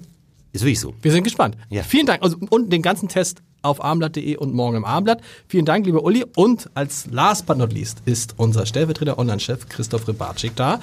Ist 0.52 0.64
wirklich 0.64 0.80
so. 0.80 0.94
Wir 1.02 1.12
sind 1.12 1.24
gespannt. 1.24 1.56
Ja. 1.70 1.84
Vielen 1.84 2.06
Dank. 2.08 2.24
Also, 2.24 2.38
und 2.50 2.74
den 2.74 2.82
ganzen 2.82 3.08
Test 3.08 3.44
auf 3.62 3.84
armblatt.de 3.84 4.38
und 4.38 4.54
morgen 4.54 4.78
im 4.78 4.86
Armblatt. 4.86 5.22
Vielen 5.48 5.66
Dank, 5.66 5.86
lieber 5.86 6.04
Uli. 6.04 6.26
Und 6.36 6.70
als 6.74 7.06
last 7.12 7.46
but 7.46 7.58
not 7.58 7.72
least 7.74 8.00
ist 8.06 8.34
unser 8.38 8.66
Stellvertreter 8.66 9.20
Online-Chef 9.20 9.70
Christoph 9.70 10.08
Rybarczyk 10.08 10.56
da. 10.56 10.80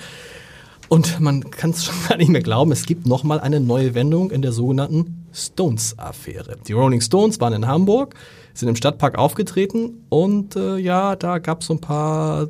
Und 0.88 1.20
man 1.20 1.50
kann 1.50 1.70
es 1.70 1.84
schon 1.84 1.94
gar 2.08 2.16
nicht 2.16 2.28
mehr 2.28 2.42
glauben, 2.42 2.72
es 2.72 2.86
gibt 2.86 3.06
nochmal 3.06 3.40
eine 3.40 3.60
neue 3.60 3.94
Wendung 3.94 4.30
in 4.30 4.42
der 4.42 4.52
sogenannten 4.52 5.26
Stones-Affäre. 5.32 6.58
Die 6.66 6.72
Rolling 6.72 7.00
Stones 7.00 7.40
waren 7.40 7.52
in 7.54 7.66
Hamburg, 7.66 8.14
sind 8.52 8.68
im 8.68 8.76
Stadtpark 8.76 9.18
aufgetreten 9.18 10.04
und 10.08 10.56
äh, 10.56 10.76
ja, 10.76 11.16
da 11.16 11.38
gab 11.38 11.62
es 11.62 11.68
so 11.68 11.74
ein 11.74 11.80
paar 11.80 12.48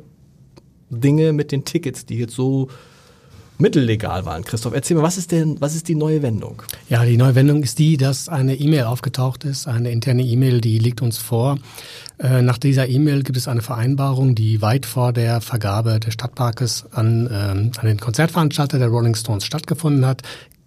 Dinge 0.89 1.33
mit 1.33 1.51
den 1.51 1.65
Tickets, 1.65 2.05
die 2.05 2.17
jetzt 2.19 2.35
so 2.35 2.67
mittellegal 3.57 4.25
waren. 4.25 4.43
Christoph, 4.43 4.73
erzähl 4.73 4.97
mal, 4.97 5.03
was 5.03 5.17
ist 5.17 5.31
denn, 5.31 5.59
was 5.61 5.75
ist 5.75 5.87
die 5.87 5.95
neue 5.95 6.21
Wendung? 6.21 6.61
Ja, 6.89 7.05
die 7.05 7.17
neue 7.17 7.35
Wendung 7.35 7.63
ist 7.63 7.79
die, 7.79 7.97
dass 7.97 8.29
eine 8.29 8.55
E-Mail 8.55 8.83
aufgetaucht 8.83 9.43
ist, 9.43 9.67
eine 9.67 9.91
interne 9.91 10.23
E-Mail, 10.23 10.61
die 10.61 10.79
liegt 10.79 11.01
uns 11.01 11.17
vor. 11.17 11.57
Äh, 12.17 12.41
nach 12.41 12.57
dieser 12.57 12.87
E-Mail 12.87 13.23
gibt 13.23 13.37
es 13.37 13.47
eine 13.47 13.61
Vereinbarung, 13.61 14.35
die 14.35 14.61
weit 14.61 14.85
vor 14.85 15.13
der 15.13 15.41
Vergabe 15.41 15.99
des 15.99 16.13
Stadtparkes 16.13 16.85
an, 16.91 17.29
ähm, 17.31 17.71
an 17.77 17.85
den 17.85 17.99
Konzertveranstalter 17.99 18.79
der 18.79 18.87
Rolling 18.87 19.15
Stones 19.15 19.45
stattgefunden 19.45 20.05
hat 20.05 20.21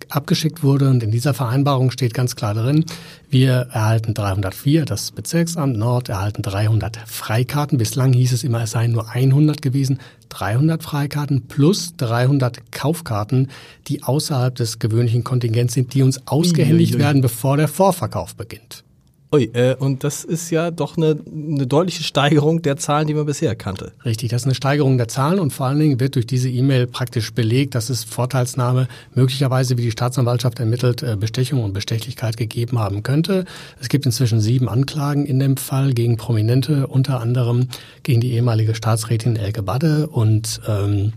abgeschickt 0.09 0.63
wurde. 0.63 0.89
Und 0.89 1.03
in 1.03 1.11
dieser 1.11 1.35
Vereinbarung 1.35 1.91
steht 1.91 2.15
ganz 2.15 2.37
klar 2.37 2.55
drin, 2.55 2.85
wir 3.31 3.69
erhalten 3.73 4.15
304, 4.15 4.85
das 4.85 5.13
Bezirksamt 5.13 5.77
Nord 5.77 6.09
erhalten 6.09 6.43
300 6.43 6.99
Freikarten. 7.07 7.79
Bislang 7.79 8.13
hieß 8.13 8.33
es 8.33 8.45
immer, 8.45 8.63
es 8.63 8.73
seien 8.73 8.93
nur 8.93 9.11
100 9.11 9.63
gewesen. 9.63 9.99
300 10.31 10.83
Freikarten 10.83 11.49
plus 11.49 11.97
300 11.97 12.71
Kaufkarten, 12.71 13.49
die 13.87 14.03
außerhalb 14.03 14.55
des 14.55 14.79
gewöhnlichen 14.79 15.25
Kontingents 15.25 15.75
sind, 15.75 15.95
die 15.95 16.03
uns 16.03 16.27
ausgehändigt 16.27 16.99
werden, 16.99 17.23
bevor 17.23 17.57
der 17.57 17.69
Vorverkauf 17.69 18.37
beginnt. 18.37 18.85
Ui, 19.31 19.45
äh, 19.53 19.77
und 19.79 20.05
das 20.05 20.25
ist 20.25 20.49
ja 20.51 20.71
doch 20.71 20.97
eine, 20.97 21.19
eine 21.31 21.67
deutliche 21.67 22.03
Steigerung 22.03 22.63
der 22.63 22.79
Zahlen, 22.79 23.07
die 23.07 23.13
man 23.13 23.27
bisher 23.27 23.55
kannte. 23.55 23.93
Richtig, 24.03 24.31
das 24.31 24.43
ist 24.43 24.47
eine 24.47 24.55
Steigerung 24.55 24.97
der 24.97 25.09
Zahlen 25.09 25.39
und 25.39 25.53
vor 25.53 25.67
allen 25.67 25.79
Dingen 25.79 26.01
wird 26.01 26.15
durch 26.15 26.27
diese 26.27 26.49
E-Mail 26.49 26.87
praktisch 26.87 27.35
belegt, 27.35 27.75
dass 27.75 27.91
es 27.91 28.05
Vorteilsnahme 28.05 28.89
möglicherweise, 29.15 29.77
wie 29.77 29.83
die 29.83 29.91
Staatsanwaltschaft 29.91 30.61
ermittelt, 30.61 31.03
äh, 31.03 31.15
Bestechung 31.17 31.63
und 31.63 31.75
Bestechlichkeit 31.75 32.39
gegeben 32.39 32.79
haben 32.79 33.03
könnte. 33.03 33.45
Es 33.79 33.91
gibt 33.91 34.07
inzwischen 34.07 34.41
sieben 34.41 34.67
Anklagen 34.67 35.27
in 35.27 35.39
dem 35.39 35.59
Fall 35.59 35.93
gegen 35.93 36.17
Prominente, 36.17 36.87
unter 36.87 37.21
anderem 37.21 37.69
gegen 38.05 38.23
die 38.23 38.33
ehemalige 38.33 38.75
Staatsrätin 38.75 39.37
Elke 39.37 39.63
Badde 39.63 40.07
und 40.07 40.63
ähm, 40.67 41.13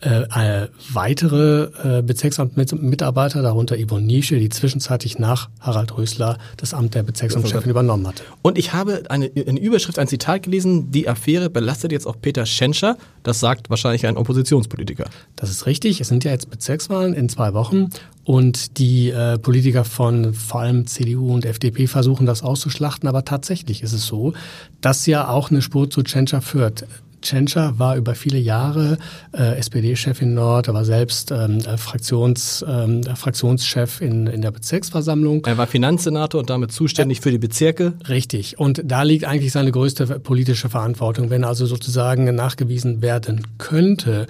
äh, 0.00 0.68
weitere 0.92 1.98
äh, 1.98 2.02
Bezirksamtmitarbeiter, 2.02 3.42
darunter 3.42 3.76
Yvonne 3.76 4.06
Nische, 4.06 4.38
die 4.38 4.48
zwischenzeitlich 4.48 5.18
nach 5.18 5.48
Harald 5.60 5.96
Rösler 5.96 6.38
das 6.56 6.72
Amt 6.72 6.94
der 6.94 7.02
Bezirksamtchefin 7.02 7.70
übernommen 7.70 8.06
hatte. 8.06 8.22
Und 8.42 8.58
ich 8.58 8.72
habe 8.72 9.02
eine, 9.08 9.30
eine 9.34 9.58
Überschrift, 9.58 9.98
ein 9.98 10.06
Zitat 10.06 10.44
gelesen, 10.44 10.92
die 10.92 11.08
Affäre 11.08 11.50
belastet 11.50 11.90
jetzt 11.90 12.06
auch 12.06 12.16
Peter 12.20 12.46
Schenscher. 12.46 12.96
Das 13.24 13.40
sagt 13.40 13.70
wahrscheinlich 13.70 14.06
ein 14.06 14.16
Oppositionspolitiker. 14.16 15.06
Das 15.34 15.50
ist 15.50 15.66
richtig. 15.66 16.00
Es 16.00 16.08
sind 16.08 16.22
ja 16.22 16.30
jetzt 16.30 16.48
Bezirkswahlen 16.48 17.12
in 17.12 17.28
zwei 17.28 17.52
Wochen 17.54 17.90
und 18.24 18.78
die 18.78 19.10
äh, 19.10 19.38
Politiker 19.38 19.84
von 19.84 20.34
vor 20.34 20.60
allem 20.60 20.86
CDU 20.86 21.32
und 21.32 21.44
FDP 21.44 21.86
versuchen 21.86 22.26
das 22.26 22.42
auszuschlachten. 22.42 23.08
Aber 23.08 23.24
tatsächlich 23.24 23.82
ist 23.82 23.94
es 23.94 24.06
so, 24.06 24.34
dass 24.80 25.06
ja 25.06 25.28
auch 25.28 25.50
eine 25.50 25.62
Spur 25.62 25.90
zu 25.90 26.02
Tschentscher 26.02 26.40
führt. 26.40 26.86
Tschentscher 27.22 27.78
war 27.78 27.96
über 27.96 28.14
viele 28.14 28.38
Jahre 28.38 28.98
äh, 29.32 29.56
SPD-Chef 29.58 30.22
in 30.22 30.34
Nord, 30.34 30.68
er 30.68 30.74
war 30.74 30.84
selbst 30.84 31.30
ähm, 31.30 31.58
äh, 31.58 31.76
Fraktions, 31.76 32.64
ähm, 32.68 33.02
Fraktionschef 33.02 34.00
in, 34.00 34.26
in 34.26 34.42
der 34.42 34.50
Bezirksversammlung. 34.50 35.44
Er 35.46 35.58
war 35.58 35.66
Finanzsenator 35.66 36.40
und 36.40 36.50
damit 36.50 36.72
zuständig 36.72 37.18
äh, 37.18 37.22
für 37.22 37.30
die 37.30 37.38
Bezirke. 37.38 37.94
Richtig. 38.08 38.58
Und 38.58 38.82
da 38.84 39.02
liegt 39.02 39.24
eigentlich 39.24 39.52
seine 39.52 39.72
größte 39.72 40.20
politische 40.20 40.68
Verantwortung. 40.68 41.30
Wenn 41.30 41.44
also 41.44 41.66
sozusagen 41.66 42.34
nachgewiesen 42.34 43.02
werden 43.02 43.46
könnte, 43.58 44.26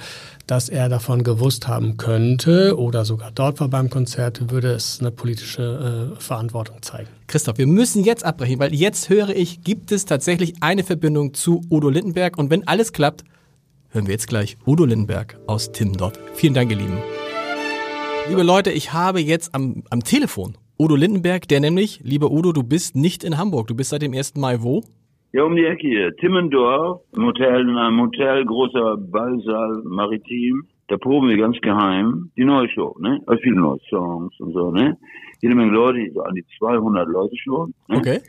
dass 0.47 0.68
er 0.68 0.88
davon 0.88 1.23
gewusst 1.23 1.68
haben 1.68 1.99
könnte 1.99 2.78
oder 2.78 3.04
sogar 3.04 3.30
dort 3.33 3.61
war 3.61 3.68
beim 3.68 3.90
Konzert, 3.90 4.50
würde 4.50 4.73
es 4.73 5.00
eine 5.00 5.11
politische 5.11 6.14
äh, 6.16 6.21
Verantwortung 6.21 6.83
zeigen. 6.83 7.17
Christoph, 7.28 7.58
wir 7.58 7.66
müssen 7.66 8.04
jetzt 8.04 8.25
abbrechen, 8.25 8.58
weil 8.58 8.75
jetzt 8.75 9.11
höre 9.11 9.28
ich, 9.28 9.62
gibt 9.62 9.92
es 9.92 10.06
tatsächlich 10.06 10.54
eine 10.62 10.82
Verbindung 10.82 11.35
zu 11.35 11.61
Udo 11.70 11.90
Lindenberg 11.90 12.38
und 12.38 12.50
wenn 12.50 12.66
alles 12.66 12.94
klappt, 12.94 13.23
hören 13.90 14.06
wir 14.06 14.14
jetzt 14.14 14.28
gleich 14.28 14.56
Udo 14.66 14.87
Lindenberg 14.87 15.38
aus 15.47 15.70
Timmendorf. 15.70 16.14
Vielen 16.32 16.54
Dank, 16.54 16.70
ihr 16.70 16.78
Lieben. 16.78 16.97
Liebe 18.30 18.42
Leute, 18.42 18.70
ich 18.70 18.94
habe 18.94 19.20
jetzt 19.20 19.54
am, 19.54 19.82
am 19.90 20.02
Telefon 20.04 20.56
Udo 20.78 20.97
Lindenberg, 20.97 21.47
der 21.49 21.61
nämlich, 21.61 22.00
lieber 22.02 22.30
Udo, 22.30 22.52
du 22.52 22.62
bist 22.62 22.97
nicht 22.97 23.23
in 23.25 23.37
Hamburg, 23.37 23.66
du 23.66 23.75
bist 23.75 23.90
seit 23.90 24.00
dem 24.00 24.14
1. 24.14 24.37
Mai 24.37 24.62
wo? 24.62 24.82
Ja, 25.35 25.42
um 25.42 25.54
die 25.54 25.66
Ecke 25.66 25.87
hier. 25.87 26.16
Timmendorf, 26.16 27.02
im 27.14 27.26
Hotel, 27.26 27.68
in 27.68 27.76
einem 27.76 28.00
Hotel, 28.00 28.47
großer 28.47 28.97
Ballsaal, 28.97 29.82
maritim. 29.85 30.66
Da 30.88 30.97
proben 30.97 31.28
wir 31.28 31.37
ganz 31.37 31.59
geheim 31.61 32.30
die 32.37 32.45
neue 32.45 32.68
Show, 32.71 32.97
ne? 32.99 33.21
Also 33.26 33.42
viele 33.42 33.61
neue 33.61 33.78
Songs 33.90 34.38
und 34.40 34.52
so, 34.52 34.71
ne? 34.71 34.97
Jede 35.40 35.54
Menge 35.54 35.73
Leute, 35.73 36.11
so 36.14 36.23
an 36.23 36.35
die 36.35 36.45
200 36.59 37.07
Leute 37.09 37.37
schon. 37.37 37.75
Ne? 37.88 37.99
Okay. 37.99 38.21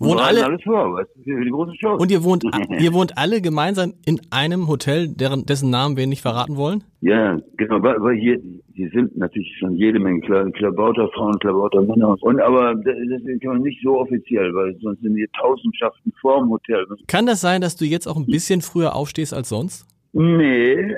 Wohnen 0.00 0.20
alle, 0.20 0.44
alles 0.44 0.62
vor, 0.62 0.94
weißt 0.94 1.10
du, 1.16 1.22
für 1.22 1.44
die 1.44 1.50
große 1.50 1.74
Show. 1.74 1.94
Und 1.94 2.10
ihr 2.10 2.22
wohnt, 2.22 2.44
ihr 2.80 2.92
wohnt 2.92 3.18
alle 3.18 3.40
gemeinsam 3.40 3.94
in 4.06 4.20
einem 4.30 4.68
Hotel, 4.68 5.08
deren, 5.08 5.44
dessen 5.44 5.70
Namen 5.70 5.96
wir 5.96 6.06
nicht 6.06 6.22
verraten 6.22 6.56
wollen? 6.56 6.84
Ja, 7.00 7.38
genau, 7.56 7.82
weil, 7.82 8.00
weil 8.00 8.16
hier, 8.16 8.40
hier 8.74 8.90
sind 8.90 9.16
natürlich 9.16 9.56
schon 9.58 9.74
jede 9.74 9.98
Menge 9.98 10.20
Kla 10.20 10.48
Klabauter 10.50 11.08
Frauen, 11.14 11.38
Klabauter 11.40 11.82
Männer 11.82 12.16
und 12.20 12.40
aber 12.40 12.76
das 12.76 12.94
ist 12.96 13.24
nicht 13.60 13.80
so 13.82 13.98
offiziell, 13.98 14.54
weil 14.54 14.76
sonst 14.80 15.00
sind 15.02 15.16
hier 15.16 15.28
Tausendschaften 15.32 16.12
vor 16.20 16.40
dem 16.40 16.50
Hotel. 16.50 16.86
Kann 17.08 17.26
das 17.26 17.40
sein, 17.40 17.60
dass 17.60 17.74
du 17.74 17.84
jetzt 17.84 18.06
auch 18.06 18.16
ein 18.16 18.26
bisschen 18.26 18.60
früher 18.60 18.94
aufstehst 18.94 19.34
als 19.34 19.48
sonst? 19.48 19.86
Nee. 20.18 20.76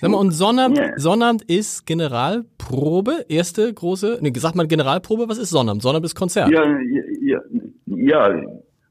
Sag 0.00 0.10
mal, 0.10 0.16
und 0.16 0.32
Sonnabend, 0.32 0.78
yeah. 0.78 0.98
Sonnabend 0.98 1.42
ist 1.42 1.86
Generalprobe, 1.86 3.24
erste 3.28 3.72
große, 3.72 4.18
ne, 4.20 4.32
sagt 4.34 4.56
man 4.56 4.66
Generalprobe, 4.66 5.28
was 5.28 5.38
ist 5.38 5.50
Sonnabend? 5.50 5.82
Sonnabend 5.82 6.06
ist 6.06 6.14
Konzert. 6.16 6.50
Ja, 6.50 6.64
ja, 7.20 7.40
ja, 7.86 8.42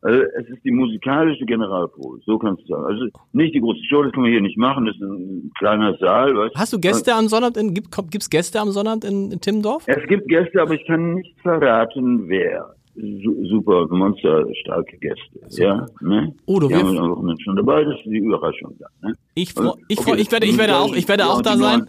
also 0.04 0.22
es 0.40 0.50
ist 0.50 0.64
die 0.64 0.72
musikalische 0.72 1.46
Generalprobe, 1.46 2.20
so 2.26 2.40
kannst 2.40 2.64
du 2.64 2.68
sagen. 2.68 2.86
Also 2.86 3.06
nicht 3.34 3.54
die 3.54 3.60
große 3.60 3.84
Show, 3.90 4.04
das 4.04 4.14
kann 4.14 4.24
man 4.24 4.32
hier 4.32 4.42
nicht 4.42 4.58
machen, 4.58 4.86
das 4.86 4.96
ist 4.96 5.02
ein 5.02 5.52
kleiner 5.58 5.98
Saal. 5.98 6.36
Weißt? 6.36 6.56
Hast 6.56 6.74
du 6.74 6.80
Gäste 6.80 7.14
am 7.14 7.28
Sonnabend, 7.28 7.58
in, 7.58 7.74
gibt 7.74 8.24
es 8.24 8.30
Gäste 8.30 8.60
am 8.60 8.72
Sonnabend 8.72 9.04
in, 9.04 9.32
in 9.32 9.42
Timmendorf? 9.42 9.84
Es 9.88 10.08
gibt 10.08 10.28
Gäste, 10.28 10.62
aber 10.62 10.74
ich 10.74 10.86
kann 10.88 11.16
nicht 11.16 11.40
verraten, 11.42 12.30
wer 12.30 12.74
super 12.96 13.88
monsterstarke 13.90 14.98
Gäste. 14.98 15.40
So. 15.48 15.64
Ja, 15.64 15.86
ne? 16.02 16.34
Udo, 16.48 16.70
wir 16.70 16.78
haben 16.78 16.98
auch 16.98 17.22
Menschen 17.22 17.56
dabei, 17.56 17.84
das 17.84 17.96
ist 17.96 18.06
die 18.06 18.18
Überraschung 18.18 18.76
da. 18.80 18.88
Ne? 19.02 19.14
Ich, 19.34 19.58
also, 19.58 19.78
ich, 19.88 20.00
okay, 20.00 20.16
ich, 20.18 20.32
werde, 20.32 20.46
ich 20.46 20.58
werde 20.58 20.78
auch, 20.78 20.94
ich 20.94 21.08
werde 21.08 21.26
auch 21.28 21.42
da 21.42 21.58
sein. 21.58 21.88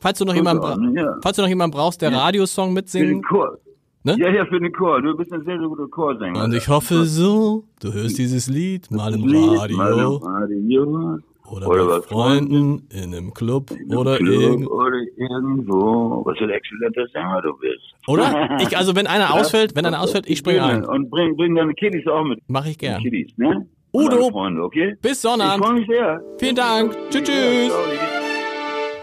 Falls 0.00 0.18
du 0.18 0.24
noch 0.24 0.34
jemanden, 0.34 0.96
ja. 0.96 1.16
falls 1.22 1.36
du 1.36 1.42
noch 1.42 1.48
jemanden 1.48 1.76
brauchst, 1.76 2.02
der 2.02 2.10
ja. 2.10 2.18
Radiosong 2.18 2.72
mitsingen. 2.72 3.08
Für 3.08 3.14
den 3.14 3.22
Chor. 3.22 3.58
Ne? 4.04 4.16
Ja, 4.18 4.30
ja, 4.30 4.44
für 4.46 4.58
den 4.58 4.72
Chor. 4.72 5.00
Du 5.00 5.16
bist 5.16 5.32
ein 5.32 5.44
sehr, 5.44 5.58
sehr 5.58 5.68
guter 5.68 5.86
Chorsänger. 5.86 6.44
Und 6.44 6.54
ich 6.54 6.68
hoffe 6.68 7.04
so, 7.04 7.64
du 7.80 7.92
hörst 7.92 8.18
dieses 8.18 8.48
Lied 8.48 8.90
mal 8.90 9.14
im 9.14 9.22
Radio. 9.22 9.78
Mal 9.78 10.50
im 10.50 10.60
Radio. 10.60 11.18
Oder, 11.52 11.68
oder 11.68 11.86
bei 11.86 12.00
Freunden, 12.00 12.88
in 12.90 13.14
einem 13.14 13.34
Club, 13.34 13.70
in 13.72 13.90
einem 13.90 13.98
oder, 13.98 14.16
Club 14.16 14.40
irgend 14.40 14.70
oder 14.70 14.96
irgendwo. 15.16 16.22
Was 16.24 16.38
für 16.38 16.44
ein 16.44 16.50
exzellenter 16.50 17.06
Sänger 17.12 17.42
du 17.42 17.56
bist. 17.58 17.94
Oder? 18.08 18.58
Ich, 18.62 18.76
also 18.76 18.94
wenn 18.96 19.06
einer 19.06 19.34
ausfällt, 19.34 19.76
wenn 19.76 19.84
einer 19.84 20.00
ausfällt, 20.00 20.28
ich 20.28 20.38
springe 20.38 20.64
ein. 20.64 20.84
Und 20.84 21.10
bring, 21.10 21.36
bring 21.36 21.54
deine 21.54 21.74
Kiddies 21.74 22.06
auch 22.06 22.24
mit. 22.24 22.40
Mach 22.46 22.64
ich 22.64 22.78
gern. 22.78 23.02
Kiddies, 23.02 23.36
ne? 23.36 23.66
Udo, 23.92 24.30
Freunde, 24.30 24.62
okay? 24.62 24.96
bis 25.02 25.20
Sonnabend. 25.20 25.62
Ich 25.62 25.66
freue 25.66 25.78
mich 25.80 25.88
sehr. 25.88 26.22
Vielen 26.38 26.56
Dank. 26.56 26.96
Tschüss, 27.10 27.22
tschüss. 27.24 27.72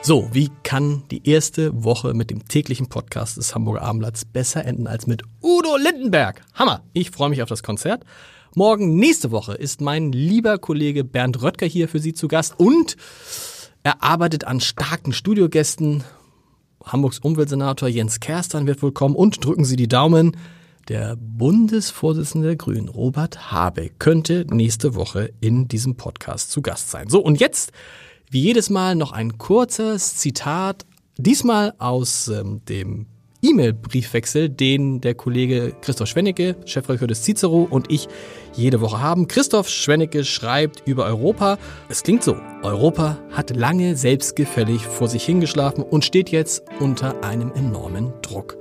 So, 0.02 0.30
wie 0.32 0.50
kann 0.64 1.04
die 1.12 1.30
erste 1.30 1.84
Woche 1.84 2.14
mit 2.14 2.32
dem 2.32 2.48
täglichen 2.48 2.90
Podcast 2.90 3.38
des 3.38 3.54
Hamburger 3.54 3.84
Abendblatts 3.84 4.26
besser 4.26 4.66
enden 4.66 4.88
als 4.88 5.06
mit 5.06 5.24
Udo 5.44 5.78
Lindenberg? 5.78 6.42
Hammer! 6.56 6.82
Ich 6.94 7.12
freue 7.12 7.30
mich 7.30 7.44
auf 7.44 7.50
das 7.50 7.62
Konzert. 7.62 8.04
Morgen, 8.60 8.98
nächste 8.98 9.32
Woche, 9.32 9.54
ist 9.54 9.80
mein 9.80 10.12
lieber 10.12 10.58
Kollege 10.58 11.06
Bernd 11.06 11.42
Röttger 11.42 11.66
hier 11.66 11.88
für 11.88 12.00
Sie 12.00 12.12
zu 12.12 12.28
Gast 12.28 12.56
und 12.60 12.98
er 13.84 14.04
arbeitet 14.04 14.44
an 14.44 14.60
starken 14.60 15.14
Studiogästen. 15.14 16.04
Hamburgs 16.84 17.20
Umweltsenator 17.20 17.88
Jens 17.88 18.20
Kerstern 18.20 18.68
wird 18.68 18.84
wohl 18.84 18.92
kommen 18.92 19.16
und 19.16 19.46
drücken 19.46 19.64
Sie 19.64 19.78
die 19.78 19.88
Daumen. 19.88 20.36
Der 20.90 21.16
Bundesvorsitzende 21.16 22.48
der 22.48 22.56
Grünen, 22.58 22.90
Robert 22.90 23.50
Habeck, 23.50 23.98
könnte 23.98 24.46
nächste 24.50 24.94
Woche 24.94 25.32
in 25.40 25.70
diesem 25.70 25.96
Podcast 25.96 26.52
zu 26.52 26.62
Gast 26.62 26.92
sein. 26.92 27.08
So, 27.08 27.22
und 27.22 27.40
jetzt, 27.40 27.72
wie 28.30 28.42
jedes 28.42 28.70
Mal, 28.70 28.94
noch 28.96 29.14
ein 29.14 29.38
kurzes 29.38 30.18
Zitat, 30.18 30.86
diesmal 31.18 31.76
aus 31.78 32.28
ähm, 32.28 32.60
dem 32.66 33.06
E-Mail-Briefwechsel, 33.42 34.50
den 34.50 35.02
der 35.02 35.16
Kollege 35.16 35.74
Christoph 35.82 36.10
Schwennecke, 36.10 36.56
Chefredakteur 36.66 37.08
des 37.08 37.24
Cicero 37.24 37.68
und 37.70 37.92
ich 37.92 38.08
jede 38.54 38.82
Woche 38.82 39.02
haben. 39.02 39.28
Christoph 39.28 39.70
Schwennecke 39.70 40.26
schreibt 40.26 40.84
über 40.86 41.06
Europa. 41.06 41.58
Es 41.88 42.04
klingt 42.04 42.24
so. 42.24 42.36
Europa 42.64 43.18
hat 43.32 43.56
lange 43.56 43.96
selbstgefällig 43.96 44.86
vor 44.86 45.08
sich 45.08 45.24
hingeschlafen 45.24 45.84
und 45.84 46.04
steht 46.04 46.30
jetzt 46.30 46.64
unter 46.80 47.24
einem 47.24 47.52
enormen 47.54 48.14
Druck. 48.22 48.58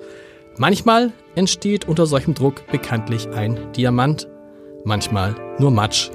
Manchmal 0.57 1.13
entsteht 1.35 1.87
unter 1.89 2.07
solchem 2.07 2.35
Druck 2.35 2.67
bekanntlich 2.71 3.29
ein 3.29 3.73
Diamant, 3.73 4.29
manchmal 4.85 5.35
nur 5.59 5.71
Matsch. 5.71 6.11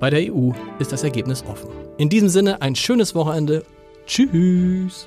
Bei 0.00 0.10
der 0.10 0.32
EU 0.32 0.52
ist 0.78 0.92
das 0.92 1.02
Ergebnis 1.02 1.44
offen. 1.46 1.70
In 1.96 2.08
diesem 2.08 2.28
Sinne 2.28 2.62
ein 2.62 2.76
schönes 2.76 3.14
Wochenende. 3.14 3.64
Tschüss. 4.06 5.06